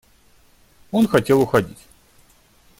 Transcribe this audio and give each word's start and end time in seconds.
Он 0.89 1.07
хотел 1.07 1.41
уходить. 1.41 1.85